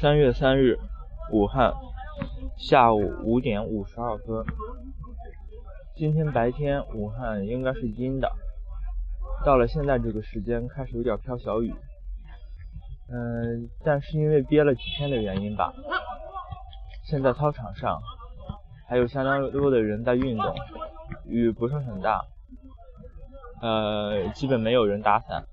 [0.00, 0.78] 三月三日，
[1.32, 1.74] 武汉，
[2.56, 4.44] 下午五点五十二分。
[5.96, 8.30] 今天白天武汉应该是阴的，
[9.44, 11.74] 到了现在这个时间开始有点飘小雨。
[13.10, 15.74] 嗯，但是因为憋了几天的原因吧，
[17.02, 18.00] 现在操场上
[18.88, 20.54] 还有相当多的人在运动，
[21.24, 22.24] 雨不是很大，
[23.60, 25.44] 呃，基本没有人打伞。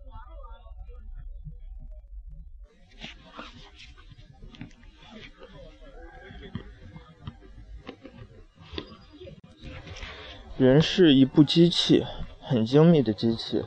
[10.57, 12.05] 人是一部机器，
[12.39, 13.65] 很精密的机器，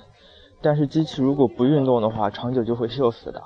[0.62, 3.42] 但是机器如果不运动的话，长久就会锈死的。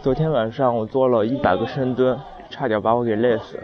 [0.00, 3.62] 昨天晚上我做了一百个深蹲，差点把我给累死。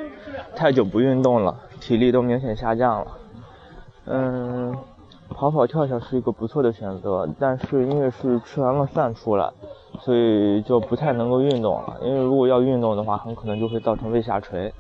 [0.55, 3.07] 太久不运动了，体力都明显下降了。
[4.05, 4.77] 嗯，
[5.31, 9.51] 跑跑跳跳是一个不错的选择，但是因为是吃完了饭出来，
[10.01, 11.97] 所以就不太能够运动了。
[12.03, 14.75] 因为如果要运动的话，很可能就会造成胃下垂。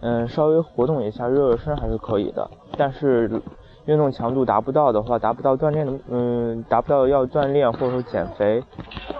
[0.00, 2.48] 嗯，稍微活动一下，热热身还是可以的。
[2.76, 3.40] 但是
[3.86, 8.62] 运动强度达不到的话，达不到锻炼的，嗯，达不到要锻炼或者说减肥，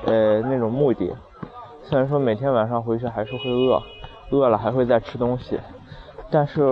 [0.06, 1.14] 呃，那种目的。
[1.82, 3.80] 虽然说每天晚上回去还是会饿，
[4.30, 5.58] 饿了还会再吃东西，
[6.30, 6.62] 但是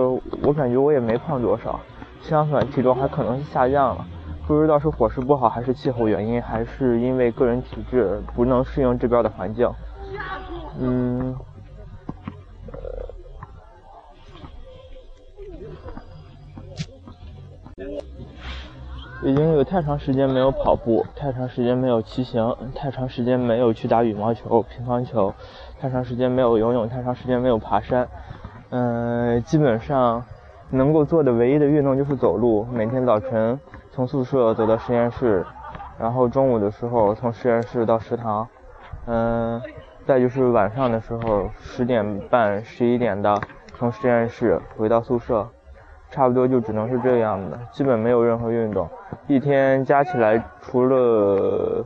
[0.43, 1.79] 我感觉我也没胖多少，
[2.21, 4.05] 相反体重还可能是下降了。
[4.45, 9.67] 不知道是伙食不好，还是气候原因，还是因为个人体质不能适应这边的环境。
[10.79, 11.35] 嗯。
[19.21, 25.33] 已经有太长时间没有跑步，太长时间没有骑行，太长时间没有去打羽毛球、乒乓球，
[25.77, 28.07] 太长时间没有游泳，太长时间没有爬山。
[28.69, 30.23] 嗯，基本上
[30.69, 32.63] 能够做的唯一的运动就是走路。
[32.71, 33.59] 每天早晨
[33.91, 35.45] 从宿舍走到实验室，
[35.99, 38.47] 然后中午的时候从实验室到食堂。
[39.05, 39.61] 嗯，
[40.05, 43.41] 再就是晚上的时候十点半、十一点的
[43.77, 45.49] 从实验室回到宿舍。
[46.15, 48.89] 差不多就只能是这样的，基本没有任何运动。
[49.27, 51.85] 一天加起来，除了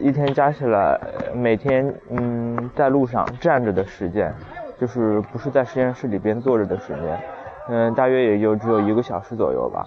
[0.00, 0.96] 一天加起来，
[1.34, 4.32] 每天嗯在路上站着的时间，
[4.78, 7.20] 就是不是在实验室里边坐着的时间，
[7.68, 9.84] 嗯，大约也就只有一个小时左右吧。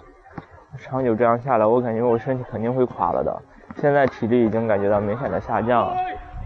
[0.76, 3.34] 长久这样下来，我感觉我身体肯定会垮了的。
[3.76, 5.96] 现在体力已经感觉到明显的下降了。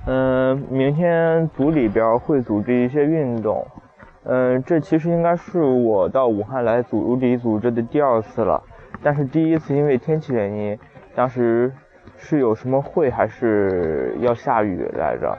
[0.07, 3.67] 嗯，明天组里边会组织一些运动。
[4.31, 8.63] 嗯，这其实应该是我到武汉来组里组织的第二次了，
[9.03, 10.79] 但是第一次因为天气原因，
[11.15, 11.73] 当时
[12.19, 15.35] 是有什么会还是要下雨来着，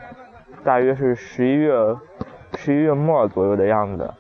[0.63, 1.71] 大约是十一月
[2.55, 4.11] 十一月末左右的样子。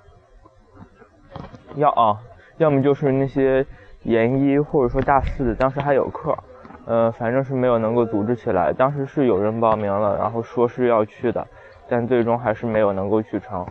[1.73, 2.19] 要啊，
[2.57, 3.65] 要么就是那些
[4.03, 6.37] 研一或者说大四的，当时还有课，
[6.85, 8.71] 呃，反正是没有能够组织起来。
[8.71, 11.47] 当时是有人报名了，然后说是要去的，
[11.87, 13.65] 但最终还是没有能够去成。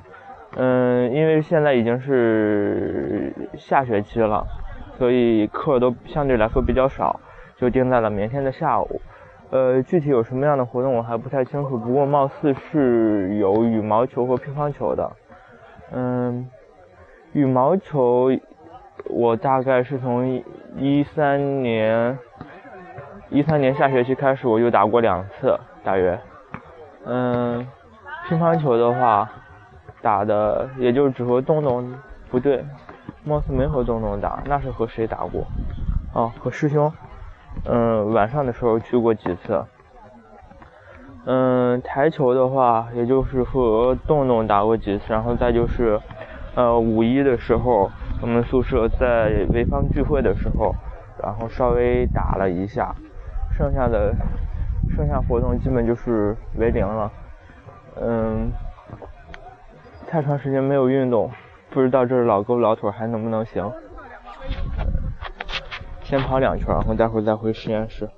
[0.57, 4.45] 嗯，因为现在已经是下学期了，
[4.97, 7.21] 所以课都相对来说比较少，
[7.57, 9.01] 就定在了明天的下午。
[9.51, 15.13] 呃，具体有什么样的活动我还不太清楚，不过貌似是有羽毛球和乒乓球的。
[15.93, 16.49] 嗯，
[17.33, 18.31] 羽毛球
[19.05, 20.43] 我大概是从
[20.77, 22.19] 一三年
[23.29, 26.19] 一三年下学期开始我就打过两次，大约。
[27.05, 27.67] 嗯，
[28.29, 29.31] 乒乓球的话。
[30.01, 31.93] 打的也就只和东东，
[32.31, 32.65] 不对，
[33.25, 35.45] 貌似没和东东打，那是和谁打过？
[36.13, 36.93] 哦，和师兄。
[37.65, 39.65] 嗯，晚上的时候去过几次。
[41.25, 46.01] 嗯，台球的话，也就是和东东打过几次，然后再就是，
[46.55, 50.75] 呃，五一的时候，我们宿舍在潍坊聚会的时候，
[51.23, 52.95] 然后稍微打了一下，
[53.51, 54.15] 剩下的，
[54.89, 57.13] 剩下活动基本就是为零了。
[58.01, 58.53] 嗯。
[60.11, 61.31] 太长时间没有运动，
[61.69, 63.71] 不知道这老胳膊老腿还能不能行。
[66.03, 68.09] 先跑两圈，然后待会儿再回实验室。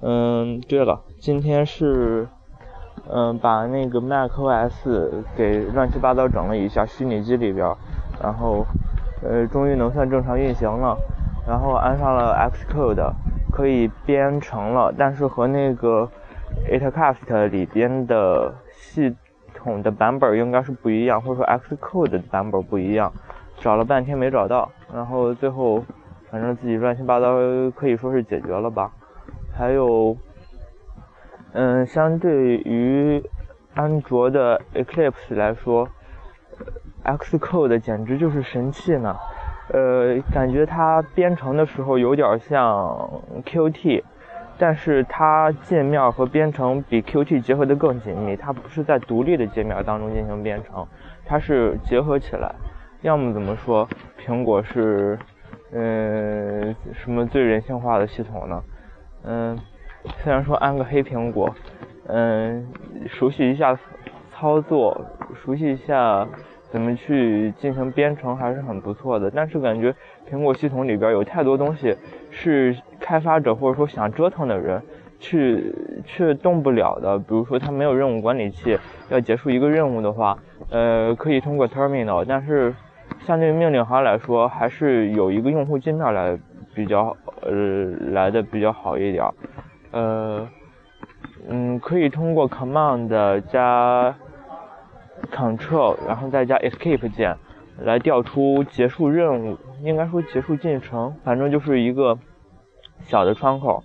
[0.00, 2.26] 嗯，对了，今天是
[3.10, 7.70] 嗯把那个 macOS 给乱七八糟整了一下，虚拟机里边，
[8.22, 8.64] 然后
[9.22, 10.96] 呃终于能算正常运行了，
[11.46, 13.12] 然后安上了 Xcode，
[13.52, 16.08] 可以编程了，但是和那个
[16.70, 19.14] Itcast 里边的系。
[19.82, 23.12] 的版本应该是不一样，或者说 Xcode 的版本不一样，
[23.58, 25.84] 找了半天没找到，然后最后
[26.30, 27.36] 反正自己乱七八糟
[27.74, 28.90] 可以说是解决了吧。
[29.52, 30.16] 还有，
[31.52, 33.22] 嗯，相对于
[33.74, 35.88] 安卓的 Eclipse 来说
[37.04, 39.16] ，Xcode 简直就是神器呢。
[39.68, 43.10] 呃，感觉它编程的时候有点像
[43.44, 44.04] Qt，
[44.58, 50.86] 但是它界面和编程比 Qt 结合的更紧密，它不是在独立的界面当中进行编程，
[51.24, 52.54] 它是结合起来。
[53.02, 53.88] 要么怎么说，
[54.18, 55.18] 苹果是
[55.72, 58.62] 嗯什么最人性化的系统呢？
[59.24, 59.58] 嗯，
[60.22, 61.54] 虽然说安个黑苹果，
[62.06, 62.66] 嗯，
[63.06, 63.78] 熟悉一下
[64.32, 65.04] 操作，
[65.34, 66.26] 熟悉一下。
[66.68, 69.94] 怎么去进行编程还是很不错的，但是感觉
[70.28, 71.96] 苹果系统里边有太多东西
[72.30, 72.76] 是
[73.06, 74.82] 开发者或者说想折腾的人
[75.20, 75.72] 去
[76.04, 77.16] 去动不了的。
[77.18, 78.76] 比如说，他没有任务管理器，
[79.08, 80.36] 要结束一个任务的话，
[80.70, 82.74] 呃，可以通过 terminal，但是
[83.20, 86.36] 相对于命令行来说，还是有一个用户界面来
[86.74, 87.52] 比较呃
[88.10, 89.24] 来的比较好一点。
[89.92, 90.48] 呃，
[91.48, 94.12] 嗯，可以通过 command 加。
[95.32, 97.34] Ctrl，然后再加 Escape 键
[97.80, 102.16] 来调出结束任务，应该说结束进程，反正就是一个
[103.00, 103.82] 小的窗口。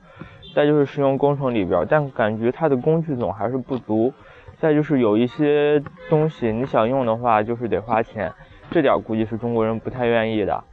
[0.54, 4.14] 再就是使用工程里边，但感觉它的工具总还是不足。
[4.58, 8.34] 再就是有一些东西你想用的话，就是得花钱，
[8.70, 10.64] 这点估计是中国人不太愿意的。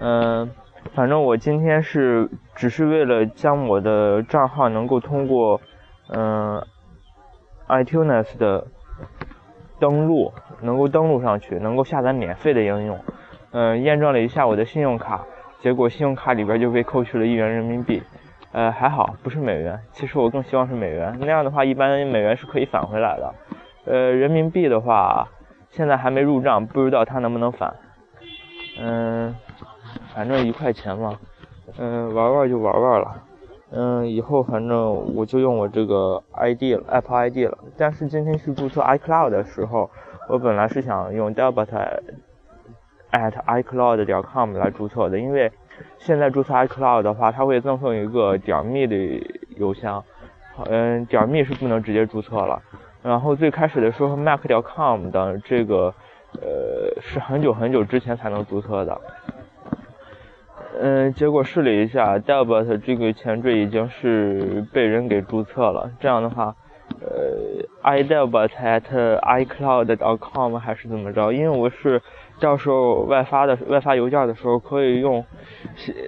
[0.00, 0.50] 嗯，
[0.94, 5.60] 反正我今天是只是为了将我的账号能够通过
[6.08, 6.62] 嗯
[7.68, 8.66] iTunes 的。
[9.78, 10.32] 登录
[10.62, 12.98] 能够登录上去，能够下载免费的应用，
[13.50, 15.26] 嗯，验证了一下我的信用卡，
[15.66, 18.00] 结果信用卡里边就被扣去了一元人民币，
[18.52, 23.34] 呃，还好不是美元，其实我更希望是美元，那样的话一般美元是可以返回来的，
[23.86, 25.26] 呃，人民币的话
[25.70, 27.74] 现在还没入账，不知道它能不能返，
[28.78, 29.34] 嗯，
[30.14, 31.18] 反正一块钱嘛，
[31.78, 33.16] 嗯，玩玩就玩玩了。
[33.72, 37.58] 嗯，以后反正我就用我这个 ID 了，Apple ID 了。
[37.76, 39.90] 但是今天去注册 iCloud 的时候，
[40.28, 41.66] 我本来是想用 Delbert
[43.12, 45.50] at iCloud 点 com 来注册的，因为
[45.98, 48.96] 现在注册 iCloud 的话，它会赠送一个点 me 的
[49.56, 50.02] 邮箱，
[50.64, 52.62] 嗯，点 me 是不能直接注册了。
[53.02, 55.94] 然后最开始的时候，Mac 点 com 的这个，
[56.40, 59.00] 呃，是很久很久之前才能注册的。
[60.80, 65.90] 嗯，结果试了一下，Delbert 这个前缀已经是被人给注册了。
[66.00, 66.54] 这样的话，
[67.00, 68.82] 呃，idelbert at
[69.20, 71.32] icloud.com 还是怎么着？
[71.32, 72.02] 因为我是
[72.40, 75.24] 到时候外发的外发邮件的时候可以用，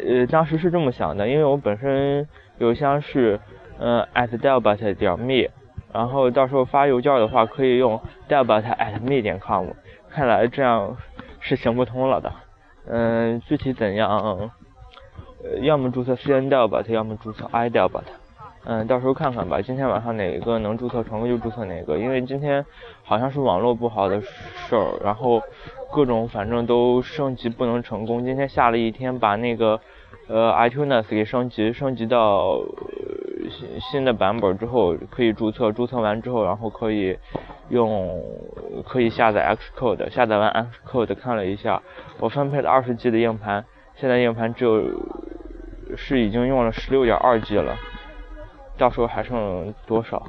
[0.07, 2.29] 呃，当时是这么想的，因为我本身
[2.59, 3.41] 邮箱是
[3.79, 5.49] 嗯 at delbert 点 me，
[5.93, 9.69] 然后到时候发邮件的话可以用 delbert at me 点 com，
[10.11, 10.97] 看来这样
[11.41, 12.33] 是行不通了的。
[12.87, 14.51] 嗯，具体怎样？
[15.45, 18.28] 呃，要么注册 c n d e l b 它要么注册 i d e l b 它。
[18.70, 19.62] 嗯，到时候看看吧。
[19.62, 22.62] 今天晚上哪一个能注册成功就注册哪个，因为今天
[23.03, 25.41] 好像是网络不好的事儿，然后
[25.91, 28.23] 各种反正都升级不能成功。
[28.23, 29.81] 今天下了一天，把那个
[30.26, 32.59] 呃 iTunes 给升级，升级到
[33.50, 37.17] 新新的版本之后可以注册，注册完之后然后可以
[37.70, 38.23] 用
[38.87, 41.81] 可以下载 Xcode，下载完 Xcode 看了一下，
[42.20, 43.65] 我分配了二十 G 的硬盘，
[43.97, 44.82] 现在硬盘只有
[45.97, 47.75] 是已经用了十六点二 G 了，
[48.79, 50.27] 到时候还剩多少？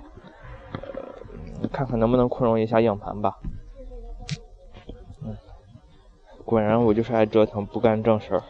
[1.61, 3.37] 呃，看看能不能扩容一下硬盘吧。
[5.23, 5.37] 嗯，
[6.43, 8.43] 果然我就是爱折腾，不干正事儿。